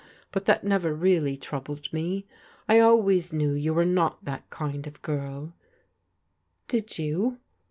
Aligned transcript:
But 0.31 0.45
that 0.45 0.63
never 0.63 0.95
really 0.95 1.37
troubled 1.37 1.93
me. 1.93 2.25
I 2.67 2.79
always 2.79 3.31
knew 3.31 3.51
you 3.53 3.71
were 3.71 3.85
not 3.85 4.25
that 4.25 4.49
kind 4.49 4.87
of" 4.87 4.99
Did 6.67 6.87
^ 6.87 7.07
ou? 7.13 7.37